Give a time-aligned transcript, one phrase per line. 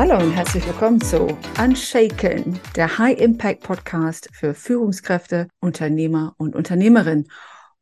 [0.00, 7.30] Hallo und herzlich willkommen zu Unshaken, der High Impact Podcast für Führungskräfte, Unternehmer und Unternehmerinnen.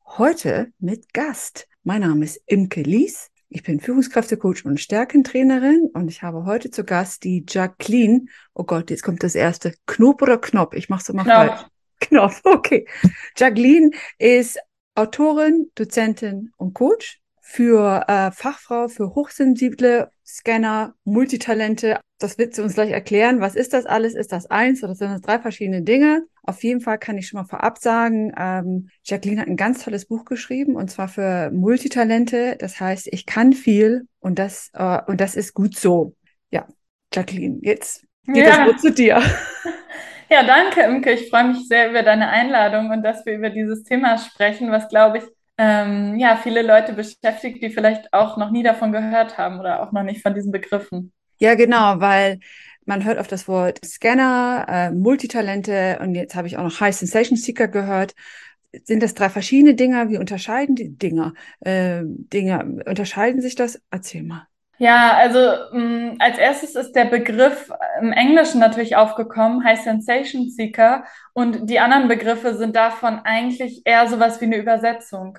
[0.05, 1.69] Heute mit Gast.
[1.85, 3.31] Mein Name ist Imke Lies.
[3.51, 8.27] Ich bin Führungskräftecoach und Stärkentrainerin und ich habe heute zu Gast die Jacqueline.
[8.53, 9.75] Oh Gott, jetzt kommt das erste.
[9.87, 10.75] Knopf oder Knopf?
[10.75, 11.37] Ich mache es immer Knopf.
[11.37, 11.61] falsch.
[12.01, 12.89] Knopf, okay.
[13.37, 14.59] Jacqueline ist
[14.97, 17.21] Autorin, Dozentin und Coach
[17.51, 21.99] für äh, Fachfrau für hochsensible Scanner, Multitalente.
[22.19, 23.41] Das wird sie uns gleich erklären.
[23.41, 24.15] Was ist das alles?
[24.15, 26.27] Ist das eins oder sind das drei verschiedene Dinge?
[26.43, 30.05] Auf jeden Fall kann ich schon mal vorab sagen, ähm, Jacqueline hat ein ganz tolles
[30.05, 32.57] Buch geschrieben und zwar für Multitalente.
[32.59, 36.15] Das heißt, ich kann viel und das äh, und das ist gut so.
[36.51, 36.67] Ja,
[37.15, 38.59] Jacqueline, jetzt geht ja.
[38.59, 39.23] das Wort zu dir.
[40.31, 41.13] Ja, danke, Imke.
[41.13, 44.91] Ich freue mich sehr über deine Einladung und dass wir über dieses Thema sprechen, was,
[44.91, 45.25] glaube ich,
[45.59, 49.93] ähm, ja, viele Leute beschäftigt, die vielleicht auch noch nie davon gehört haben oder auch
[49.93, 51.13] noch nicht von diesen Begriffen.
[51.39, 52.39] Ja, genau, weil
[52.85, 56.95] man hört auf das Wort Scanner, äh, Multitalente und jetzt habe ich auch noch High
[56.95, 58.15] Sensation Seeker gehört.
[58.85, 60.09] Sind das drei verschiedene Dinge?
[60.11, 61.35] Wie unterscheiden die Dinge?
[61.61, 63.81] Äh, Dinge unterscheiden sich das?
[63.91, 64.47] Erzähl mal.
[64.81, 65.39] Ja, also
[65.73, 71.69] mh, mm, als erstes ist der Begriff im Englischen natürlich aufgekommen, High Sensation Seeker, und
[71.69, 75.39] die anderen Begriffe sind davon eigentlich eher sowas wie eine Übersetzung.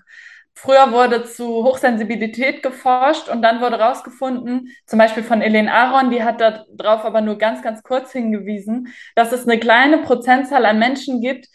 [0.55, 6.21] Früher wurde zu Hochsensibilität geforscht und dann wurde herausgefunden, zum Beispiel von Elaine Aron, die
[6.21, 11.21] hat darauf aber nur ganz, ganz kurz hingewiesen, dass es eine kleine Prozentzahl an Menschen
[11.21, 11.47] gibt,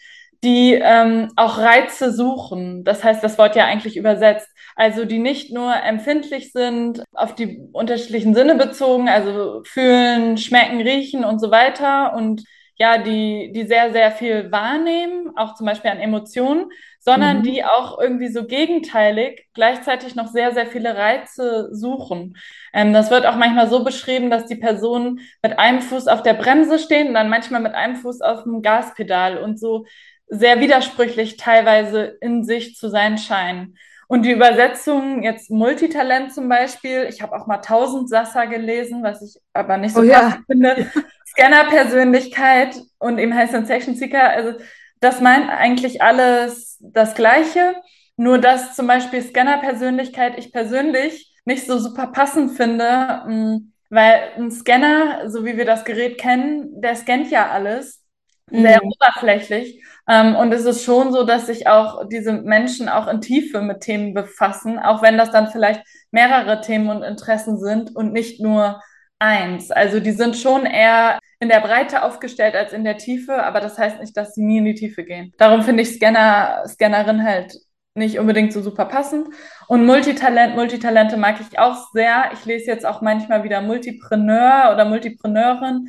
[0.43, 2.83] die ähm, auch Reize suchen.
[2.83, 4.49] Das heißt, das Wort ja eigentlich übersetzt.
[4.75, 11.23] Also die nicht nur empfindlich sind, auf die unterschiedlichen Sinne bezogen, also fühlen, schmecken, riechen
[11.23, 12.43] und so weiter und
[12.77, 17.43] ja, die, die sehr, sehr viel wahrnehmen, auch zum Beispiel an Emotionen, sondern mhm.
[17.43, 22.35] die auch irgendwie so gegenteilig gleichzeitig noch sehr, sehr viele Reize suchen.
[22.73, 26.33] Ähm, das wird auch manchmal so beschrieben, dass die Personen mit einem Fuß auf der
[26.33, 29.85] Bremse stehen und dann manchmal mit einem Fuß auf dem Gaspedal und so
[30.27, 33.77] sehr widersprüchlich teilweise in sich zu sein scheinen.
[34.07, 39.21] Und die Übersetzung, jetzt Multitalent zum Beispiel, ich habe auch mal 1000 Sassa gelesen, was
[39.21, 40.37] ich aber nicht so oh, ja.
[40.45, 40.91] finde.
[41.27, 44.53] Scanner-Persönlichkeit und eben High Sensation Seeker, also
[45.01, 47.75] das meint eigentlich alles das Gleiche,
[48.15, 54.51] nur dass zum Beispiel Scanner-Persönlichkeit ich persönlich nicht so super passend finde, mm, weil ein
[54.51, 58.04] Scanner, so wie wir das Gerät kennen, der scannt ja alles
[58.49, 58.91] sehr mhm.
[58.91, 59.83] oberflächlich.
[60.07, 63.81] Ähm, und es ist schon so, dass sich auch diese Menschen auch in Tiefe mit
[63.81, 68.81] Themen befassen, auch wenn das dann vielleicht mehrere Themen und Interessen sind und nicht nur
[69.19, 69.71] eins.
[69.71, 73.77] Also die sind schon eher in der Breite aufgestellt als in der Tiefe, aber das
[73.77, 75.33] heißt nicht, dass sie nie in die Tiefe gehen.
[75.37, 77.55] Darum finde ich Scanner, Scannerin halt
[77.95, 79.27] nicht unbedingt so super passend.
[79.67, 82.29] Und Multitalent, Multitalente mag ich auch sehr.
[82.33, 85.87] Ich lese jetzt auch manchmal wieder Multipreneur oder Multipreneurin.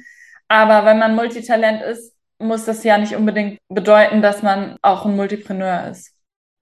[0.48, 5.16] Aber wenn man Multitalent ist, muss das ja nicht unbedingt bedeuten, dass man auch ein
[5.16, 6.12] Multipreneur ist.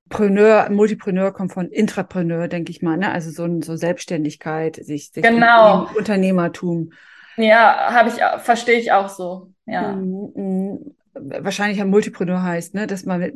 [0.09, 3.11] Preneur, Multipreneur kommt von Intrapreneur, denke ich mal, ne?
[3.11, 5.89] Also so, so Selbstständigkeit, sich, sich genau.
[5.97, 6.93] Unternehmertum.
[7.37, 9.51] Ja, habe ich, verstehe ich auch so.
[9.67, 9.93] Ja.
[9.93, 10.95] Mhm, mhm.
[11.15, 13.35] Wahrscheinlich ein Multipreneur heißt, ne, dass man mit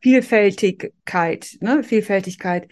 [0.00, 2.68] Vielfältigkeit, ne, Vielfältigkeit.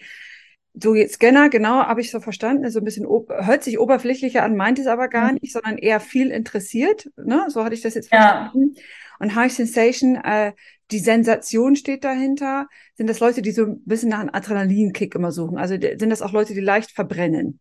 [0.77, 4.57] So jetzt Scanner, genau, habe ich so verstanden, so ein bisschen hört sich oberflächlicher an,
[4.57, 5.39] meint es aber gar mhm.
[5.41, 7.45] nicht, sondern eher viel interessiert, ne?
[7.47, 8.73] So hatte ich das jetzt verstanden.
[8.75, 8.81] Ja.
[9.19, 10.53] Und High Sensation, äh,
[10.91, 12.67] die Sensation steht dahinter.
[12.95, 15.57] Sind das Leute, die so ein bisschen nach einem Adrenalinkick immer suchen?
[15.57, 17.59] Also sind das auch Leute, die leicht verbrennen?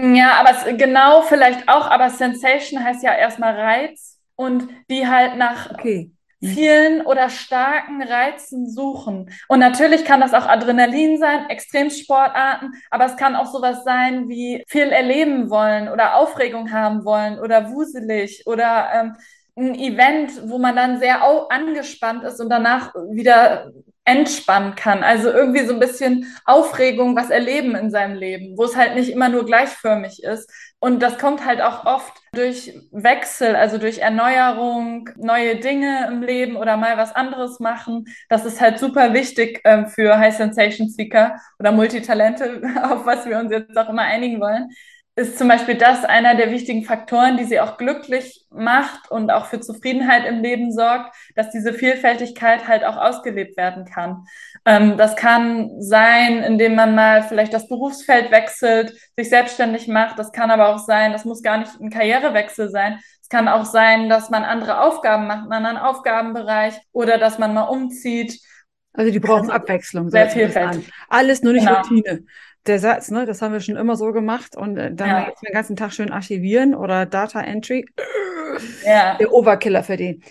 [0.00, 5.36] Ja, aber es, genau vielleicht auch, aber Sensation heißt ja erstmal Reiz und die halt
[5.36, 6.12] nach okay.
[6.40, 6.48] Mhm.
[6.48, 9.30] vielen oder starken Reizen suchen.
[9.48, 14.64] Und natürlich kann das auch Adrenalin sein, Extremsportarten, aber es kann auch sowas sein wie
[14.68, 19.16] viel erleben wollen oder Aufregung haben wollen oder wuselig oder ähm,
[19.56, 23.70] ein Event, wo man dann sehr angespannt ist und danach wieder
[24.04, 25.02] entspannen kann.
[25.02, 29.10] Also irgendwie so ein bisschen Aufregung, was erleben in seinem Leben, wo es halt nicht
[29.10, 30.50] immer nur gleichförmig ist.
[30.78, 36.56] Und das kommt halt auch oft durch Wechsel, also durch Erneuerung, neue Dinge im Leben
[36.56, 38.04] oder mal was anderes machen.
[38.28, 43.38] Das ist halt super wichtig äh, für High Sensation Seeker oder Multitalente, auf was wir
[43.38, 44.68] uns jetzt auch immer einigen wollen
[45.20, 49.46] ist zum Beispiel das einer der wichtigen Faktoren, die sie auch glücklich macht und auch
[49.46, 54.24] für Zufriedenheit im Leben sorgt, dass diese Vielfältigkeit halt auch ausgelebt werden kann.
[54.66, 60.18] Ähm, das kann sein, indem man mal vielleicht das Berufsfeld wechselt, sich selbstständig macht.
[60.18, 63.00] Das kann aber auch sein, das muss gar nicht ein Karrierewechsel sein.
[63.22, 67.54] Es kann auch sein, dass man andere Aufgaben macht, einen anderen Aufgabenbereich oder dass man
[67.54, 68.38] mal umzieht
[68.92, 70.10] Also die brauchen also, Abwechslung.
[70.10, 70.90] Sehr vielfältig.
[71.08, 71.78] Alles nur nicht genau.
[71.80, 72.24] Routine.
[72.66, 75.32] Der Satz, ne, das haben wir schon immer so gemacht und äh, dann ja.
[75.42, 77.86] den ganzen Tag schön archivieren oder Data Entry.
[78.84, 79.16] Ja.
[79.16, 80.22] Der Overkiller für den.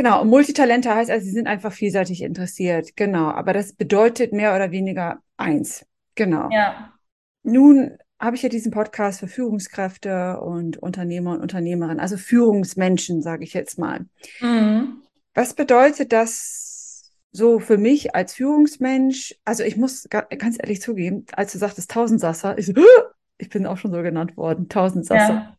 [0.00, 2.96] Genau, und Multitalente heißt also, sie sind einfach vielseitig interessiert.
[2.96, 5.84] Genau, aber das bedeutet mehr oder weniger eins.
[6.14, 6.48] Genau.
[6.50, 6.94] Ja.
[7.42, 13.44] Nun habe ich ja diesen Podcast für Führungskräfte und Unternehmer und Unternehmerinnen, also Führungsmenschen, sage
[13.44, 14.06] ich jetzt mal.
[14.40, 15.02] Mhm.
[15.34, 19.34] Was bedeutet das so für mich als Führungsmensch?
[19.44, 22.72] Also ich muss ganz ehrlich zugeben, als du sagtest Tausendsasser, ich, so,
[23.36, 25.34] ich bin auch schon so genannt worden, Tausendsasser.
[25.34, 25.56] Ja.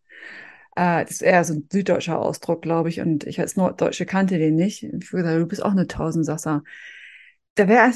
[0.75, 4.37] Äh, das ist eher so ein süddeutscher Ausdruck, glaube ich, und ich als Norddeutsche kannte
[4.37, 4.83] den nicht.
[4.83, 6.63] Ich sagen, du bist auch eine Tausendsasser
[7.55, 7.91] da wäre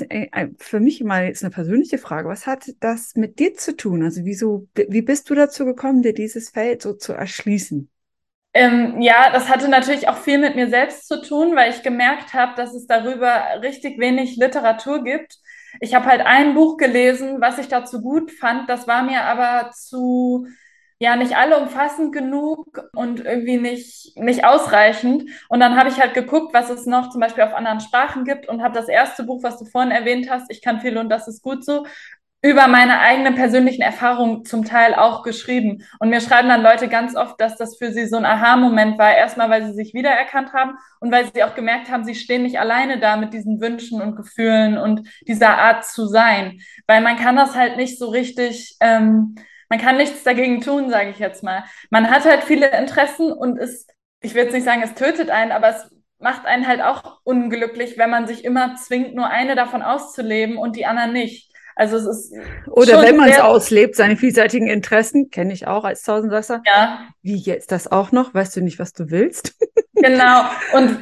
[0.60, 2.28] für mich mal jetzt eine persönliche Frage.
[2.28, 4.04] Was hat das mit dir zu tun?
[4.04, 7.90] Also wieso, wie bist du dazu gekommen, dir dieses Feld so zu erschließen?
[8.54, 12.34] Ähm, ja, das hatte natürlich auch viel mit mir selbst zu tun, weil ich gemerkt
[12.34, 15.38] habe, dass es darüber richtig wenig Literatur gibt.
[15.82, 18.70] Ich habe halt ein Buch gelesen, was ich dazu gut fand.
[18.70, 20.48] Das war mir aber zu
[21.00, 25.30] ja nicht alle umfassend genug und irgendwie nicht, nicht ausreichend.
[25.50, 28.48] Und dann habe ich halt geguckt, was es noch zum Beispiel auf anderen Sprachen gibt
[28.48, 31.28] und habe das erste Buch, was du vorhin erwähnt hast, Ich kann viel und das
[31.28, 31.86] ist gut so,
[32.46, 35.84] über meine eigenen persönlichen Erfahrungen zum Teil auch geschrieben.
[36.00, 39.16] Und mir schreiben dann Leute ganz oft, dass das für sie so ein Aha-Moment war.
[39.16, 42.60] Erstmal, weil sie sich wiedererkannt haben und weil sie auch gemerkt haben, sie stehen nicht
[42.60, 46.60] alleine da mit diesen Wünschen und Gefühlen und dieser Art zu sein.
[46.86, 49.36] Weil man kann das halt nicht so richtig, ähm,
[49.70, 51.64] man kann nichts dagegen tun, sage ich jetzt mal.
[51.90, 53.88] Man hat halt viele Interessen und es,
[54.22, 55.90] ich will jetzt nicht sagen, es tötet einen, aber es
[56.20, 60.76] macht einen halt auch unglücklich, wenn man sich immer zwingt, nur eine davon auszuleben und
[60.76, 61.52] die anderen nicht.
[61.78, 62.34] Also es ist
[62.68, 66.64] oder wenn man es auslebt, seine vielseitigen Interessen kenne ich auch als Tausendsasser.
[66.66, 67.10] Ja.
[67.22, 68.34] Wie jetzt das auch noch?
[68.34, 69.56] Weißt du nicht, was du willst?
[69.98, 71.00] Genau und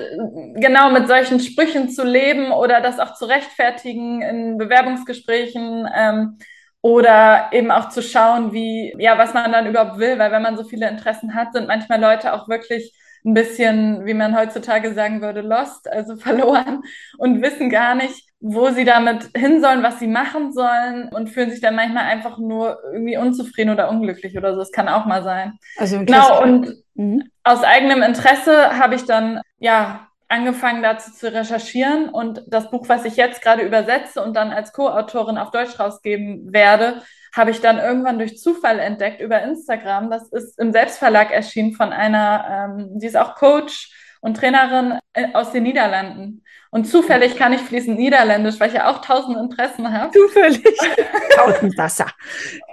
[0.62, 5.90] genau mit solchen Sprüchen zu leben oder das auch zu rechtfertigen in Bewerbungsgesprächen.
[5.94, 6.38] Ähm,
[6.84, 10.58] oder eben auch zu schauen, wie, ja, was man dann überhaupt will, weil wenn man
[10.58, 12.94] so viele Interessen hat, sind manchmal Leute auch wirklich
[13.26, 16.84] ein bisschen, wie man heutzutage sagen würde, lost, also verloren
[17.18, 21.52] und wissen gar nicht, wo sie damit hin sollen, was sie machen sollen und fühlen
[21.52, 24.60] sich dann manchmal einfach nur irgendwie unzufrieden oder unglücklich oder so.
[24.60, 25.54] Das kann auch mal sein.
[25.78, 27.24] Also genau und mhm.
[27.46, 33.06] aus eigenem Interesse habe ich dann ja angefangen dazu zu recherchieren und das Buch, was
[33.06, 37.04] ich jetzt gerade übersetze und dann als Co-Autorin auf Deutsch rausgeben werde,
[37.36, 40.10] habe ich dann irgendwann durch Zufall entdeckt über Instagram.
[40.10, 43.92] Das ist im Selbstverlag erschienen von einer, ähm, die ist auch Coach
[44.24, 46.44] und Trainerin äh, aus den Niederlanden.
[46.72, 50.12] Und zufällig kann ich fließend Niederländisch, weil ich ja auch tausend Interessen habe.
[50.12, 50.64] Zufällig.
[51.36, 52.08] tausend Wasser.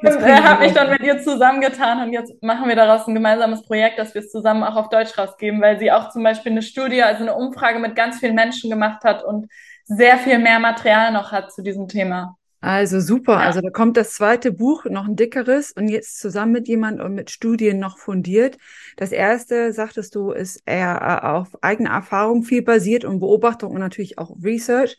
[0.01, 3.65] und äh, habe mich dann mit ihr zusammengetan und jetzt machen wir daraus ein gemeinsames
[3.65, 6.63] Projekt, dass wir es zusammen auch auf Deutsch rausgeben, weil sie auch zum Beispiel eine
[6.63, 9.51] Studie, also eine Umfrage mit ganz vielen Menschen gemacht hat und
[9.87, 12.37] sehr viel mehr Material noch hat zu diesem Thema.
[12.61, 13.35] Also super.
[13.35, 13.39] Ja.
[13.41, 17.15] Also da kommt das zweite Buch, noch ein dickeres und jetzt zusammen mit jemand und
[17.15, 18.59] mit Studien noch fundiert.
[18.97, 23.81] Das erste, sagtest du, ist eher äh, auf eigene Erfahrung viel basiert und Beobachtung und
[23.81, 24.99] natürlich auch Research.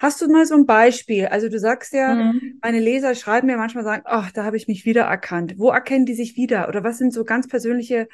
[0.00, 1.26] Hast du mal so ein Beispiel?
[1.26, 2.58] Also du sagst ja, mhm.
[2.62, 5.54] meine Leser schreiben mir manchmal sagen, ach, da habe ich mich wiedererkannt.
[5.56, 6.68] Wo erkennen die sich wieder?
[6.68, 8.06] Oder was sind so ganz persönliche,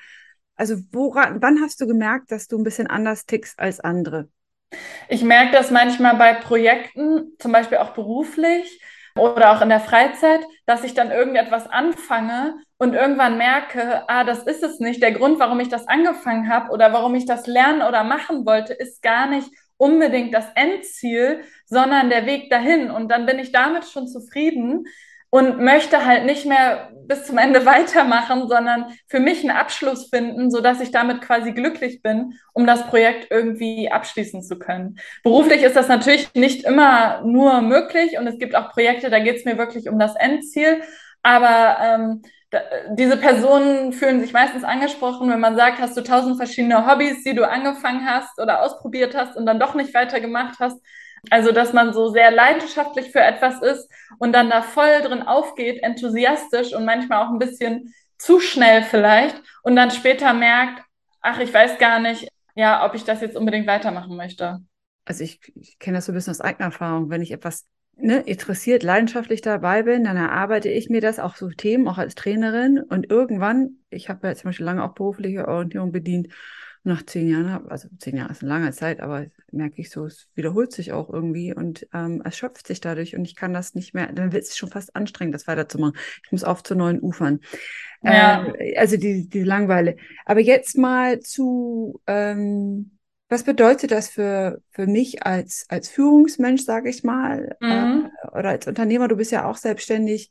[0.55, 4.29] also woran, wann hast du gemerkt, dass du ein bisschen anders tickst als andere?
[5.09, 8.81] Ich merke das manchmal bei Projekten, zum Beispiel auch beruflich
[9.17, 14.43] oder auch in der Freizeit, dass ich dann irgendetwas anfange und irgendwann merke, ah, das
[14.45, 15.02] ist es nicht.
[15.02, 18.73] Der Grund, warum ich das angefangen habe oder warum ich das lernen oder machen wollte,
[18.73, 22.90] ist gar nicht unbedingt das Endziel, sondern der Weg dahin.
[22.90, 24.87] Und dann bin ich damit schon zufrieden
[25.35, 30.49] und möchte halt nicht mehr bis zum Ende weitermachen, sondern für mich einen Abschluss finden,
[30.49, 35.00] so dass ich damit quasi glücklich bin, um das Projekt irgendwie abschließen zu können.
[35.25, 39.38] Beruflich ist das natürlich nicht immer nur möglich und es gibt auch Projekte, da geht
[39.38, 40.83] es mir wirklich um das Endziel,
[41.25, 42.23] aber ähm,
[42.91, 47.35] diese Personen fühlen sich meistens angesprochen, wenn man sagt, hast du tausend verschiedene Hobbys, die
[47.35, 50.81] du angefangen hast oder ausprobiert hast und dann doch nicht weitergemacht hast,
[51.31, 53.88] also, dass man so sehr leidenschaftlich für etwas ist
[54.19, 59.40] und dann da voll drin aufgeht, enthusiastisch und manchmal auch ein bisschen zu schnell vielleicht
[59.62, 60.83] und dann später merkt,
[61.21, 64.61] ach, ich weiß gar nicht, ja, ob ich das jetzt unbedingt weitermachen möchte.
[65.04, 67.11] Also ich, ich kenne das so ein bisschen aus eigener Erfahrung.
[67.11, 67.66] Wenn ich etwas
[67.97, 72.14] ne, interessiert, leidenschaftlich dabei bin, dann erarbeite ich mir das auch so Themen, auch als
[72.14, 72.81] Trainerin.
[72.81, 76.28] Und irgendwann, ich habe ja zum Beispiel lange auch berufliche Orientierung bedient,
[76.85, 80.29] nach zehn Jahren, also zehn Jahre ist eine lange Zeit, aber merke ich so, es
[80.35, 84.12] wiederholt sich auch irgendwie und ähm, erschöpft sich dadurch und ich kann das nicht mehr,
[84.12, 85.97] dann wird es schon fast anstrengend, das weiterzumachen.
[86.25, 87.41] Ich muss auf zu neuen Ufern.
[88.03, 88.47] Ja.
[88.59, 89.97] Äh, also die, die Langweile.
[90.26, 92.91] Aber jetzt mal zu, ähm,
[93.29, 98.11] Was bedeutet das für, für mich als, als Führungsmensch, sage ich mal, mhm.
[98.23, 99.09] äh, oder als Unternehmer?
[99.09, 100.31] Du bist ja auch selbstständig.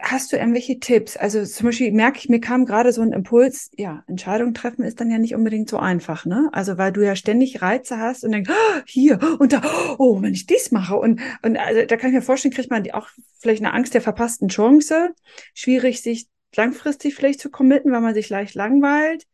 [0.00, 1.16] Hast du irgendwelche Tipps?
[1.16, 5.00] Also zum Beispiel merke ich, mir kam gerade so ein Impuls, ja, Entscheidungen treffen ist
[5.00, 6.48] dann ja nicht unbedingt so einfach, ne?
[6.52, 9.62] Also weil du ja ständig Reize hast und denkst, oh, hier und da,
[9.98, 12.90] oh, wenn ich dies mache und, und also da kann ich mir vorstellen, kriegt man
[12.90, 13.08] auch
[13.38, 15.10] vielleicht eine Angst der verpassten Chance,
[15.54, 19.26] schwierig sich langfristig vielleicht zu committen, weil man sich leicht langweilt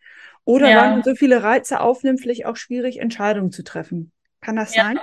[0.45, 0.83] oder ja.
[0.83, 4.13] weil man so viele Reize aufnimmt, vielleicht auch schwierig Entscheidungen zu treffen.
[4.43, 4.85] Kann das ja.
[4.85, 4.99] sein?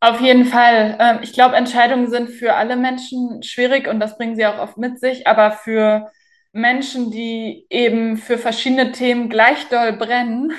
[0.00, 0.96] Auf jeden Fall.
[0.98, 4.78] Ähm, ich glaube, Entscheidungen sind für alle Menschen schwierig und das bringen sie auch oft
[4.78, 6.10] mit sich, aber für
[6.52, 10.52] Menschen, die eben für verschiedene Themen gleich doll brennen,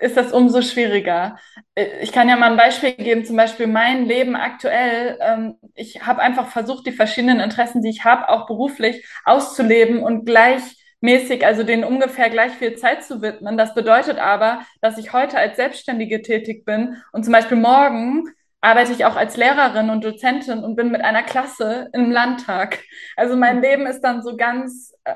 [0.00, 1.38] ist das umso schwieriger.
[1.74, 5.18] Äh, ich kann ja mal ein Beispiel geben, zum Beispiel mein Leben aktuell.
[5.20, 10.24] Ähm, ich habe einfach versucht, die verschiedenen Interessen, die ich habe, auch beruflich auszuleben und
[10.26, 13.58] gleichmäßig, also denen ungefähr gleich viel Zeit zu widmen.
[13.58, 18.24] Das bedeutet aber, dass ich heute als Selbstständige tätig bin und zum Beispiel morgen
[18.60, 22.80] arbeite ich auch als Lehrerin und Dozentin und bin mit einer Klasse im Landtag.
[23.16, 23.62] Also mein mhm.
[23.62, 25.14] Leben ist dann so ganz äh,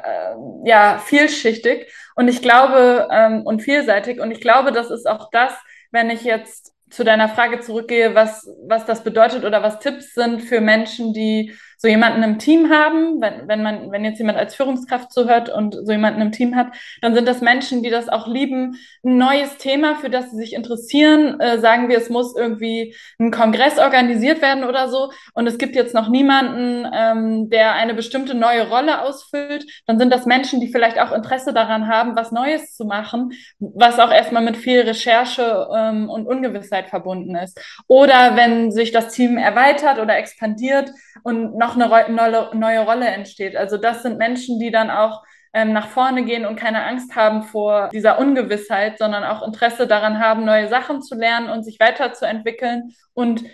[0.64, 5.52] ja vielschichtig und ich glaube ähm, und vielseitig und ich glaube, das ist auch das,
[5.90, 10.42] wenn ich jetzt zu deiner Frage zurückgehe, was was das bedeutet oder was Tipps sind
[10.42, 14.54] für Menschen, die so jemanden im Team haben, wenn, wenn man, wenn jetzt jemand als
[14.54, 16.68] Führungskraft zuhört und so jemanden im Team hat,
[17.00, 20.52] dann sind das Menschen, die das auch lieben, ein neues Thema, für das sie sich
[20.54, 21.40] interessieren.
[21.40, 25.74] Äh, sagen wir, es muss irgendwie ein Kongress organisiert werden oder so und es gibt
[25.74, 30.70] jetzt noch niemanden, ähm, der eine bestimmte neue Rolle ausfüllt, dann sind das Menschen, die
[30.70, 35.66] vielleicht auch Interesse daran haben, was Neues zu machen, was auch erstmal mit viel Recherche
[35.74, 37.60] ähm, und Ungewissheit verbunden ist.
[37.88, 40.92] Oder wenn sich das Team erweitert oder expandiert
[41.24, 43.56] und noch eine neue, neue Rolle entsteht.
[43.56, 47.42] Also das sind Menschen, die dann auch ähm, nach vorne gehen und keine Angst haben
[47.42, 52.94] vor dieser Ungewissheit, sondern auch Interesse daran haben, neue Sachen zu lernen und sich weiterzuentwickeln.
[53.12, 53.44] Und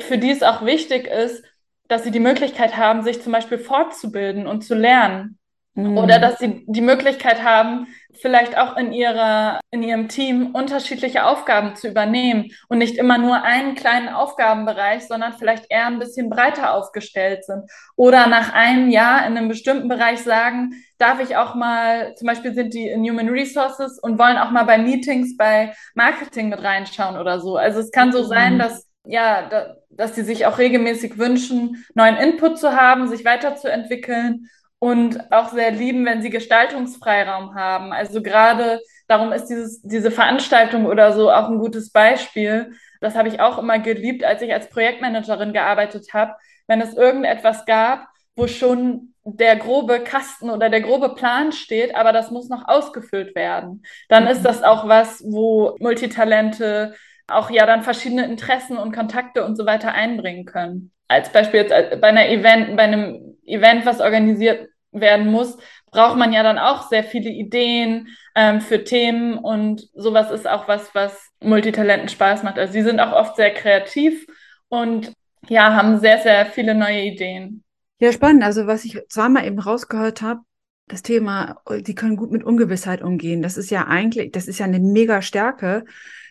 [0.00, 1.44] für die es auch wichtig ist,
[1.88, 5.38] dass sie die Möglichkeit haben, sich zum Beispiel fortzubilden und zu lernen.
[5.74, 5.96] Mhm.
[5.96, 7.86] Oder dass sie die Möglichkeit haben,
[8.20, 13.42] vielleicht auch in ihrer, in ihrem Team unterschiedliche Aufgaben zu übernehmen und nicht immer nur
[13.42, 17.70] einen kleinen Aufgabenbereich, sondern vielleicht eher ein bisschen breiter aufgestellt sind.
[17.96, 22.54] Oder nach einem Jahr in einem bestimmten Bereich sagen, darf ich auch mal, zum Beispiel
[22.54, 27.16] sind die in Human Resources und wollen auch mal bei Meetings, bei Marketing mit reinschauen
[27.16, 27.56] oder so.
[27.56, 28.58] Also es kann so sein, mhm.
[28.58, 34.48] dass ja, da, dass sie sich auch regelmäßig wünschen, neuen Input zu haben, sich weiterzuentwickeln
[34.78, 37.92] und auch sehr lieben, wenn sie Gestaltungsfreiraum haben.
[37.92, 42.72] Also gerade darum ist dieses, diese Veranstaltung oder so auch ein gutes Beispiel.
[43.00, 46.34] Das habe ich auch immer geliebt, als ich als Projektmanagerin gearbeitet habe.
[46.66, 48.06] Wenn es irgendetwas gab,
[48.36, 53.34] wo schon der grobe Kasten oder der grobe Plan steht, aber das muss noch ausgefüllt
[53.34, 56.94] werden, dann ist das auch was, wo Multitalente
[57.26, 61.72] auch ja dann verschiedene Interessen und Kontakte und so weiter einbringen können als Beispiel jetzt
[61.72, 65.56] äh, bei einer Event, bei einem Event, was organisiert werden muss,
[65.90, 70.68] braucht man ja dann auch sehr viele Ideen ähm, für Themen und sowas ist auch
[70.68, 72.58] was, was Multitalenten Spaß macht.
[72.58, 74.26] Also sie sind auch oft sehr kreativ
[74.68, 75.12] und
[75.48, 77.64] ja, haben sehr, sehr viele neue Ideen.
[78.00, 78.44] Ja, spannend.
[78.44, 80.40] Also was ich zweimal eben rausgehört habe,
[80.88, 83.42] das Thema, die können gut mit Ungewissheit umgehen.
[83.42, 85.84] Das ist ja eigentlich, das ist ja eine mega Stärke,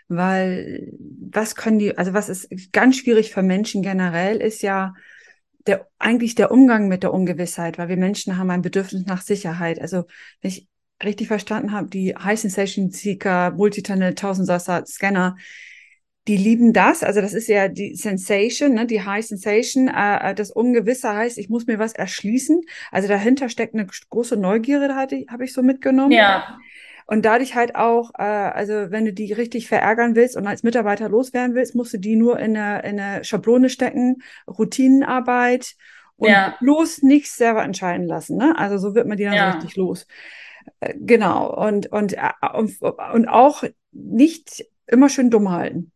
[0.08, 0.94] weil
[1.32, 4.94] was können die, also was ist ganz schwierig für Menschen generell, ist ja
[5.66, 9.82] der, eigentlich der Umgang mit der Ungewissheit, weil wir Menschen haben ein Bedürfnis nach Sicherheit.
[9.82, 10.06] Also,
[10.42, 10.68] wenn ich
[11.04, 15.36] richtig verstanden habe, die High Sensation Seeker, Multitunnel, Tausendsasser, Scanner,
[16.28, 17.04] die lieben das.
[17.04, 19.88] Also das ist ja die Sensation, ne, die High Sensation.
[19.88, 22.62] Äh, das Ungewisse heißt, ich muss mir was erschließen.
[22.92, 26.12] Also dahinter steckt eine große Neugierde, habe ich so mitgenommen.
[26.12, 26.58] Ja.
[27.08, 31.08] Und dadurch halt auch, äh, also wenn du die richtig verärgern willst und als Mitarbeiter
[31.08, 35.76] loswerden willst, musst du die nur in eine, in eine Schablone stecken, Routinenarbeit
[36.18, 36.56] und ja.
[36.60, 38.38] bloß nichts selber entscheiden lassen.
[38.38, 38.54] Ne?
[38.58, 39.52] Also so wird man die dann ja.
[39.52, 40.06] richtig los.
[40.82, 41.56] Äh, genau.
[41.56, 45.94] Und, und, äh, und, und auch nicht immer schön dumm halten.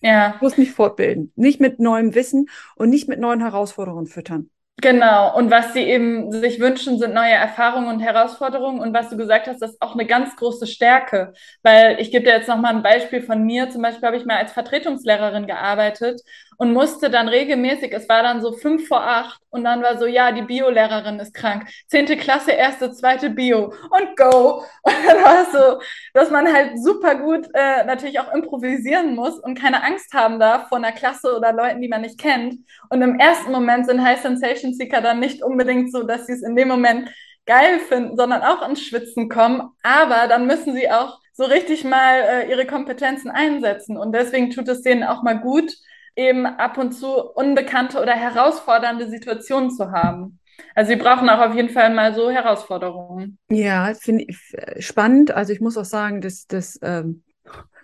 [0.00, 0.36] Ja.
[0.38, 1.32] Bloß nicht fortbilden.
[1.36, 4.48] Nicht mit neuem Wissen und nicht mit neuen Herausforderungen füttern.
[4.82, 8.80] Genau, und was sie eben sich wünschen, sind neue Erfahrungen und Herausforderungen.
[8.80, 11.32] Und was du gesagt hast, das ist auch eine ganz große Stärke.
[11.62, 13.68] Weil ich gebe dir jetzt nochmal ein Beispiel von mir.
[13.70, 16.22] Zum Beispiel habe ich mal als Vertretungslehrerin gearbeitet
[16.60, 20.04] und musste dann regelmäßig, es war dann so fünf vor acht und dann war so,
[20.04, 21.66] ja, die Biolehrerin ist krank.
[21.86, 24.62] Zehnte Klasse, erste, zweite Bio und go.
[24.82, 25.80] Und dann war es so,
[26.12, 30.68] dass man halt super gut äh, natürlich auch improvisieren muss und keine Angst haben darf
[30.68, 32.56] vor einer Klasse oder Leuten, die man nicht kennt.
[32.90, 36.42] Und im ersten Moment sind High Sensation Seeker dann nicht unbedingt so, dass sie es
[36.42, 37.10] in dem Moment
[37.46, 39.70] geil finden, sondern auch ins Schwitzen kommen.
[39.82, 43.96] Aber dann müssen sie auch so richtig mal äh, ihre Kompetenzen einsetzen.
[43.96, 45.72] Und deswegen tut es denen auch mal gut,
[46.16, 50.38] eben ab und zu unbekannte oder herausfordernde Situationen zu haben.
[50.74, 53.38] Also sie brauchen auch auf jeden Fall mal so Herausforderungen.
[53.48, 55.30] Ja, finde ich äh, spannend.
[55.30, 57.22] Also ich muss auch sagen, dass das, ähm,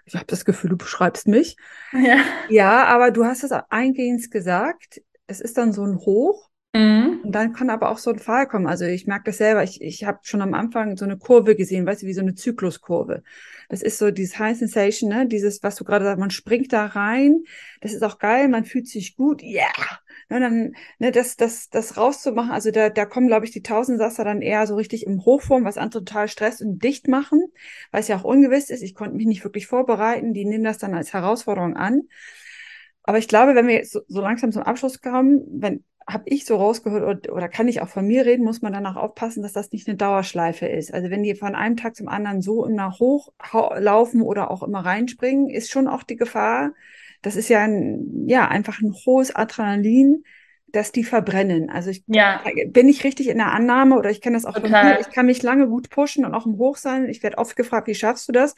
[0.04, 1.56] ich habe das Gefühl, du beschreibst mich.
[1.92, 2.18] Ja.
[2.48, 5.02] Ja, aber du hast es eingehend gesagt.
[5.26, 6.45] Es ist dann so ein Hoch.
[6.76, 7.20] Mhm.
[7.24, 8.66] Und dann kann aber auch so ein Fall kommen.
[8.66, 9.62] Also ich merke das selber.
[9.62, 12.34] Ich, ich habe schon am Anfang so eine Kurve gesehen, weißt du, wie so eine
[12.34, 13.22] Zykluskurve.
[13.68, 15.26] Das ist so dieses High Sensation, ne?
[15.26, 17.42] Dieses, was du gerade sagst, man springt da rein.
[17.80, 19.42] Das ist auch geil, man fühlt sich gut.
[19.42, 19.66] Yeah.
[20.28, 24.24] Ne, dann, ne, das, das, das rauszumachen, also da, da kommen, glaube ich, die Tausendsasser
[24.24, 27.44] dann eher so richtig im Hochform, was andere total Stress und dicht machen,
[27.92, 28.82] weil es ja auch ungewiss ist.
[28.82, 30.34] Ich konnte mich nicht wirklich vorbereiten.
[30.34, 32.02] Die nehmen das dann als Herausforderung an.
[33.04, 36.56] Aber ich glaube, wenn wir so, so langsam zum Abschluss kommen, wenn habe ich so
[36.56, 39.88] rausgehört oder, kann ich auch von mir reden, muss man danach aufpassen, dass das nicht
[39.88, 40.94] eine Dauerschleife ist.
[40.94, 45.50] Also wenn die von einem Tag zum anderen so immer hochlaufen oder auch immer reinspringen,
[45.50, 46.72] ist schon auch die Gefahr,
[47.22, 50.22] das ist ja ein, ja, einfach ein hohes Adrenalin,
[50.68, 51.70] dass die verbrennen.
[51.70, 54.70] Also ich Ja, bin ich richtig in der Annahme oder ich kenne das auch von
[54.70, 54.70] mir.
[54.70, 55.00] total.
[55.00, 57.08] Ich kann mich lange gut pushen und auch im Hoch sein.
[57.08, 58.54] Ich werde oft gefragt, wie schaffst du das?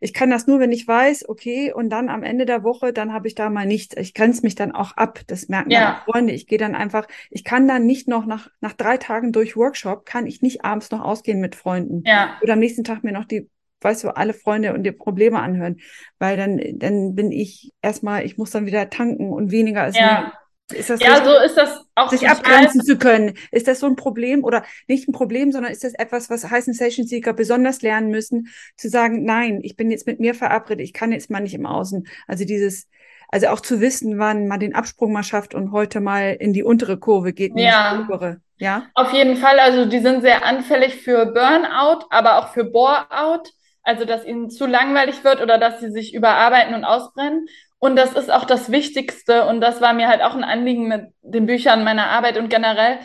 [0.00, 3.12] Ich kann das nur, wenn ich weiß, okay, und dann am Ende der Woche, dann
[3.12, 3.94] habe ich da mal nichts.
[3.96, 5.20] Ich grenze mich dann auch ab.
[5.26, 6.32] Das merken Ja, auch Freunde.
[6.32, 10.06] Ich gehe dann einfach, ich kann dann nicht noch nach, nach drei Tagen durch Workshop,
[10.06, 12.38] kann ich nicht abends noch ausgehen mit Freunden ja.
[12.42, 13.48] oder am nächsten Tag mir noch die,
[13.82, 15.80] weißt du, alle Freunde und die Probleme anhören,
[16.18, 20.32] weil dann, dann bin ich erstmal, ich muss dann wieder tanken und weniger ist mehr.
[20.72, 20.78] Ja.
[20.78, 21.26] Ist das Ja, richtig?
[21.32, 23.34] so ist das auch sich abgrenzen zu können.
[23.50, 26.64] Ist das so ein Problem oder nicht ein Problem, sondern ist das etwas, was High
[26.64, 30.92] Sensation Seeker besonders lernen müssen, zu sagen, nein, ich bin jetzt mit mir verabredet, ich
[30.92, 32.06] kann jetzt mal nicht im Außen.
[32.26, 32.88] Also dieses,
[33.28, 36.62] also auch zu wissen, wann man den Absprung mal schafft und heute mal in die
[36.64, 38.00] untere Kurve geht, nicht in die Ja.
[38.04, 38.40] obere.
[38.58, 38.86] Ja?
[38.94, 43.50] Auf jeden Fall, also die sind sehr anfällig für Burnout, aber auch für Bore-out,
[43.82, 47.46] also dass ihnen zu langweilig wird oder dass sie sich überarbeiten und ausbrennen.
[47.80, 51.06] Und das ist auch das Wichtigste und das war mir halt auch ein Anliegen mit
[51.22, 52.98] den Büchern meiner Arbeit und generell.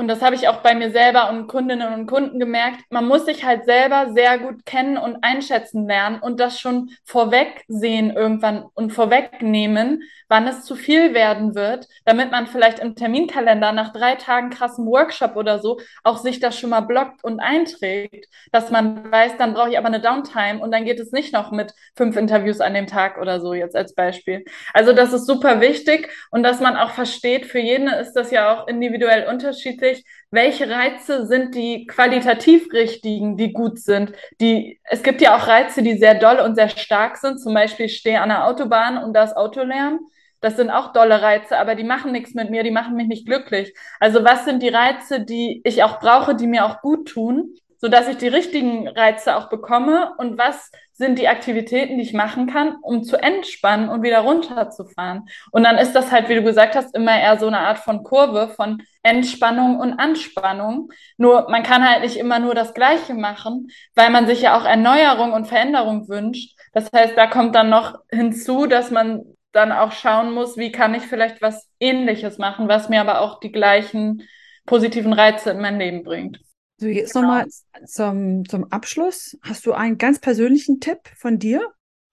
[0.00, 2.84] Und das habe ich auch bei mir selber und Kundinnen und Kunden gemerkt.
[2.88, 7.64] Man muss sich halt selber sehr gut kennen und einschätzen lernen und das schon vorweg
[7.66, 13.72] sehen irgendwann und vorwegnehmen, wann es zu viel werden wird, damit man vielleicht im Terminkalender
[13.72, 18.26] nach drei Tagen krassen Workshop oder so auch sich das schon mal blockt und einträgt,
[18.52, 21.50] dass man weiß, dann brauche ich aber eine Downtime und dann geht es nicht noch
[21.50, 24.44] mit fünf Interviews an dem Tag oder so jetzt als Beispiel.
[24.72, 28.52] Also das ist super wichtig und dass man auch versteht, für jeden ist das ja
[28.52, 29.87] auch individuell unterschiedlich,
[30.30, 34.12] welche Reize sind die qualitativ richtigen, die gut sind.
[34.40, 37.40] Die, es gibt ja auch Reize, die sehr doll und sehr stark sind.
[37.40, 40.00] Zum Beispiel, stehe an der Autobahn und da ist Autolärm.
[40.40, 43.26] Das sind auch dolle Reize, aber die machen nichts mit mir, die machen mich nicht
[43.26, 43.74] glücklich.
[43.98, 48.08] Also was sind die Reize, die ich auch brauche, die mir auch gut tun, sodass
[48.08, 50.12] ich die richtigen Reize auch bekomme?
[50.18, 55.28] Und was sind die Aktivitäten, die ich machen kann, um zu entspannen und wieder runterzufahren?
[55.52, 58.02] Und dann ist das halt, wie du gesagt hast, immer eher so eine Art von
[58.02, 60.90] Kurve von Entspannung und Anspannung.
[61.16, 64.64] Nur man kann halt nicht immer nur das Gleiche machen, weil man sich ja auch
[64.64, 66.58] Erneuerung und Veränderung wünscht.
[66.72, 70.94] Das heißt, da kommt dann noch hinzu, dass man dann auch schauen muss, wie kann
[70.94, 74.28] ich vielleicht was Ähnliches machen, was mir aber auch die gleichen
[74.66, 76.40] positiven Reize in mein Leben bringt.
[76.80, 77.46] So, jetzt nochmal
[77.86, 79.36] zum, zum Abschluss.
[79.42, 81.60] Hast du einen ganz persönlichen Tipp von dir?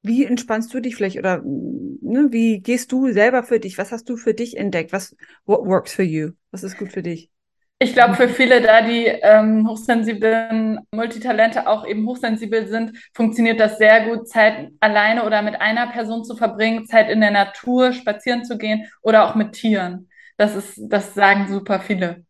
[0.01, 3.77] Wie entspannst du dich vielleicht oder ne, wie gehst du selber für dich?
[3.77, 4.91] Was hast du für dich entdeckt?
[4.91, 6.31] Was what works for you?
[6.51, 7.29] Was ist gut für dich?
[7.77, 13.77] Ich glaube, für viele da, die ähm, hochsensiblen Multitalente auch eben hochsensibel sind, funktioniert das
[13.77, 18.45] sehr gut, Zeit alleine oder mit einer Person zu verbringen, Zeit in der Natur, spazieren
[18.45, 20.09] zu gehen oder auch mit Tieren.
[20.37, 22.25] Das ist, das sagen super viele.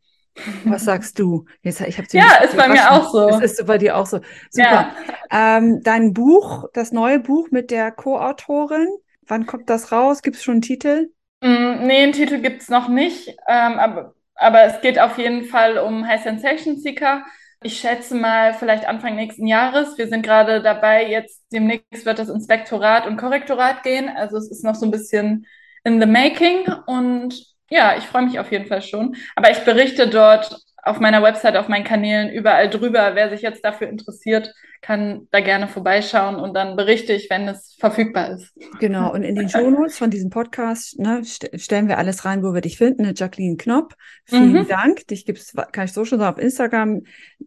[0.66, 1.46] Was sagst du?
[1.62, 3.30] Jetzt, ich habe Ja, ist bei mir auch so.
[3.30, 4.20] Das ist bei dir auch so.
[4.50, 4.92] Super.
[5.32, 5.58] Ja.
[5.58, 8.88] Ähm, dein Buch, das neue Buch mit der Co-Autorin,
[9.28, 10.22] wann kommt das raus?
[10.22, 11.10] Gibt es schon einen Titel?
[11.42, 15.78] Mm, nee, einen Titel gibt's noch nicht, ähm, aber, aber es geht auf jeden Fall
[15.78, 17.24] um High Sensation Seeker.
[17.64, 19.98] Ich schätze mal vielleicht Anfang nächsten Jahres.
[19.98, 24.10] Wir sind gerade dabei, jetzt demnächst wird das Inspektorat und Korrektorat gehen.
[24.10, 25.48] Also es ist noch so ein bisschen
[25.84, 29.16] in the making und ja, ich freue mich auf jeden Fall schon.
[29.36, 33.16] Aber ich berichte dort auf meiner Website, auf meinen Kanälen überall drüber.
[33.16, 37.76] Wer sich jetzt dafür interessiert, kann da gerne vorbeischauen und dann berichte ich, wenn es
[37.80, 38.54] verfügbar ist.
[38.80, 42.54] Genau, und in den Shownotes von diesem Podcast ne, st stellen wir alles rein, wo
[42.54, 43.04] wir dich finden.
[43.04, 43.96] Eine Jacqueline Knopp.
[44.26, 44.68] Vielen Mhm.
[44.68, 45.08] Dank.
[45.08, 47.02] Dich gibt's, kann ich so schon sagen, auf Instagram,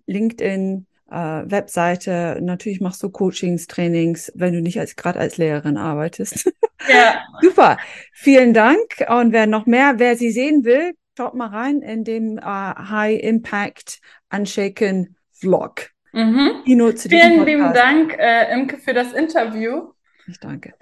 [0.07, 2.39] LinkedIn, äh, Webseite.
[2.41, 6.53] Natürlich machst du Coachings, Trainings, wenn du nicht als gerade als Lehrerin arbeitest.
[6.89, 7.79] Ja, Super.
[8.13, 9.05] Vielen Dank.
[9.09, 13.21] Und wer noch mehr, wer sie sehen will, schaut mal rein in dem äh, High
[13.21, 14.01] Impact
[14.33, 15.91] Unshaken Vlog.
[16.13, 16.63] Mhm.
[16.65, 17.73] Vielen lieben.
[17.73, 19.93] Dank, äh, Imke, für das Interview.
[20.27, 20.75] Ich danke.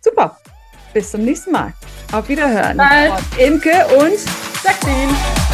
[0.00, 0.38] Super.
[0.94, 1.72] Bis zum nächsten Mal.
[2.12, 2.76] Auf Wiederhören.
[2.76, 3.12] Bald.
[3.38, 4.18] Imke und
[4.64, 5.47] Jacqueline.